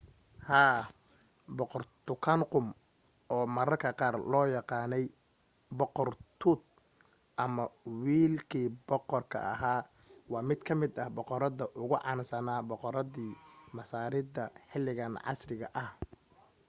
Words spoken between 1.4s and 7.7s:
boqor tutankhamun oo mararka qaar loo yaqaanay boqor tut” ama